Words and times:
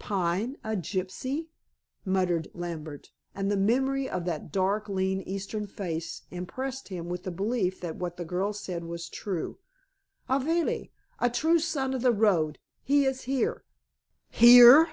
"Pine 0.00 0.56
a 0.64 0.70
gypsy," 0.70 1.46
muttered 2.04 2.48
Lambert, 2.54 3.12
and 3.36 3.48
the 3.48 3.56
memory 3.56 4.08
of 4.08 4.24
that 4.24 4.50
dark, 4.50 4.88
lean, 4.88 5.20
Eastern 5.20 5.68
face 5.68 6.22
impressed 6.32 6.88
him 6.88 7.08
with 7.08 7.22
the 7.22 7.30
belief 7.30 7.80
that 7.82 7.94
what 7.94 8.16
the 8.16 8.24
girl 8.24 8.52
said 8.52 8.82
was 8.82 9.08
true. 9.08 9.60
"Avali. 10.28 10.90
A 11.20 11.30
true 11.30 11.60
son 11.60 11.94
of 11.94 12.02
the 12.02 12.10
road. 12.10 12.58
He 12.82 13.04
is 13.04 13.26
here." 13.30 13.62
"Here?" 14.28 14.88